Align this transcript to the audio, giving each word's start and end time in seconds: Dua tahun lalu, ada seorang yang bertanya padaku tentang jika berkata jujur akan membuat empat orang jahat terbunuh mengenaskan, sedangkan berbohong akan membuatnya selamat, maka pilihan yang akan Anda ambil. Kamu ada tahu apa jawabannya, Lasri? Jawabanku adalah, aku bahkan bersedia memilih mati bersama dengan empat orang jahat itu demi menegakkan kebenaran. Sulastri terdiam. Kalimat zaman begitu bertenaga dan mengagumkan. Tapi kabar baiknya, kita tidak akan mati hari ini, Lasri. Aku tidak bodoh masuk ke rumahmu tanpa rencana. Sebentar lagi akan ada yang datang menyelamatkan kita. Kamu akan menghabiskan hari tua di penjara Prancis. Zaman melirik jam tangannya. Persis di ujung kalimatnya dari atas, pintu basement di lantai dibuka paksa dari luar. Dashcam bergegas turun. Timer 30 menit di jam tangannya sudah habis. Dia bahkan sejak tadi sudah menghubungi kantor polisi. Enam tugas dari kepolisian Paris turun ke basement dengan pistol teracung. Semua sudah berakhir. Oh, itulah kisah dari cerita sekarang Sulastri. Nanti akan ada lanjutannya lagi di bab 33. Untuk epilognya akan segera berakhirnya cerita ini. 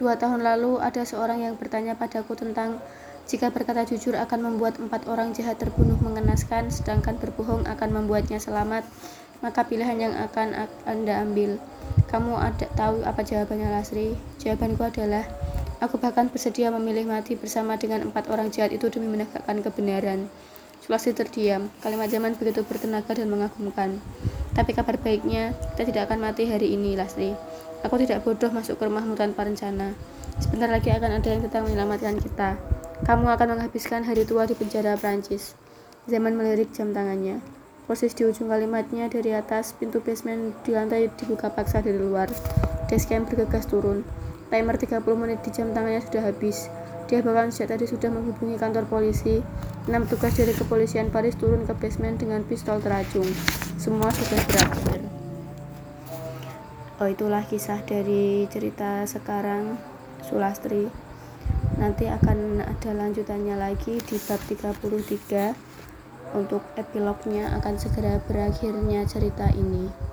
Dua 0.00 0.16
tahun 0.16 0.40
lalu, 0.40 0.80
ada 0.80 1.04
seorang 1.04 1.44
yang 1.44 1.54
bertanya 1.60 1.92
padaku 1.94 2.32
tentang 2.32 2.80
jika 3.22 3.54
berkata 3.54 3.86
jujur 3.86 4.18
akan 4.18 4.50
membuat 4.50 4.82
empat 4.82 5.06
orang 5.06 5.30
jahat 5.30 5.60
terbunuh 5.60 5.94
mengenaskan, 6.02 6.74
sedangkan 6.74 7.20
berbohong 7.22 7.68
akan 7.70 7.88
membuatnya 7.94 8.42
selamat, 8.42 8.82
maka 9.44 9.62
pilihan 9.62 10.10
yang 10.10 10.14
akan 10.16 10.66
Anda 10.88 11.22
ambil. 11.22 11.62
Kamu 12.10 12.34
ada 12.34 12.66
tahu 12.74 13.06
apa 13.06 13.22
jawabannya, 13.22 13.68
Lasri? 13.70 14.18
Jawabanku 14.42 14.82
adalah, 14.82 15.22
aku 15.78 16.02
bahkan 16.02 16.32
bersedia 16.34 16.74
memilih 16.74 17.06
mati 17.06 17.38
bersama 17.38 17.78
dengan 17.78 18.10
empat 18.10 18.26
orang 18.26 18.50
jahat 18.50 18.74
itu 18.74 18.90
demi 18.90 19.06
menegakkan 19.06 19.62
kebenaran. 19.62 20.26
Sulastri 20.82 21.14
terdiam. 21.14 21.70
Kalimat 21.78 22.10
zaman 22.10 22.34
begitu 22.34 22.66
bertenaga 22.66 23.14
dan 23.14 23.30
mengagumkan. 23.30 24.02
Tapi 24.50 24.74
kabar 24.74 24.98
baiknya, 24.98 25.54
kita 25.74 25.94
tidak 25.94 26.02
akan 26.10 26.26
mati 26.26 26.50
hari 26.50 26.74
ini, 26.74 26.98
Lasri. 26.98 27.38
Aku 27.82 27.98
tidak 27.98 28.22
bodoh 28.22 28.54
masuk 28.54 28.78
ke 28.78 28.86
rumahmu 28.86 29.18
tanpa 29.18 29.42
rencana. 29.42 29.98
Sebentar 30.38 30.70
lagi 30.70 30.94
akan 30.94 31.18
ada 31.18 31.28
yang 31.28 31.42
datang 31.42 31.66
menyelamatkan 31.66 32.14
kita. 32.22 32.54
Kamu 33.02 33.26
akan 33.26 33.58
menghabiskan 33.58 34.06
hari 34.06 34.22
tua 34.22 34.46
di 34.46 34.54
penjara 34.54 34.94
Prancis. 34.94 35.58
Zaman 36.06 36.38
melirik 36.38 36.70
jam 36.70 36.94
tangannya. 36.94 37.42
Persis 37.90 38.14
di 38.14 38.22
ujung 38.22 38.46
kalimatnya 38.46 39.10
dari 39.10 39.34
atas, 39.34 39.74
pintu 39.74 39.98
basement 39.98 40.54
di 40.62 40.70
lantai 40.78 41.10
dibuka 41.18 41.50
paksa 41.50 41.82
dari 41.82 41.98
luar. 41.98 42.30
Dashcam 42.86 43.26
bergegas 43.26 43.66
turun. 43.66 44.06
Timer 44.54 44.78
30 44.78 45.02
menit 45.18 45.42
di 45.42 45.50
jam 45.50 45.74
tangannya 45.74 46.00
sudah 46.06 46.22
habis. 46.22 46.70
Dia 47.10 47.20
bahkan 47.20 47.50
sejak 47.50 47.76
tadi 47.76 47.90
sudah 47.90 48.08
menghubungi 48.08 48.56
kantor 48.62 48.86
polisi. 48.86 49.42
Enam 49.90 50.06
tugas 50.06 50.38
dari 50.38 50.54
kepolisian 50.54 51.10
Paris 51.10 51.34
turun 51.34 51.66
ke 51.66 51.74
basement 51.74 52.22
dengan 52.22 52.46
pistol 52.46 52.78
teracung. 52.78 53.26
Semua 53.76 54.08
sudah 54.14 54.40
berakhir. 54.46 55.11
Oh, 57.02 57.10
itulah 57.10 57.42
kisah 57.42 57.82
dari 57.82 58.46
cerita 58.46 59.02
sekarang 59.10 59.74
Sulastri. 60.22 60.86
Nanti 61.74 62.06
akan 62.06 62.62
ada 62.62 62.94
lanjutannya 62.94 63.58
lagi 63.58 63.98
di 63.98 64.22
bab 64.22 64.38
33. 64.46 65.50
Untuk 66.38 66.62
epilognya 66.78 67.58
akan 67.58 67.74
segera 67.74 68.22
berakhirnya 68.22 69.02
cerita 69.02 69.50
ini. 69.50 69.90